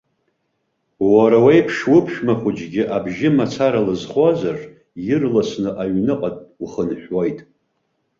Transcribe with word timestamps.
Уара 1.13 1.37
уеиԥш 1.45 1.77
уԥшәма 1.97 2.33
хәыҷгьы 2.39 2.83
абжьы 2.95 3.29
мацара 3.35 3.85
лызхозар, 3.87 4.57
ирласны 5.09 5.69
аҩныҟа 5.81 6.29
ухынҳәуеит. 6.63 7.39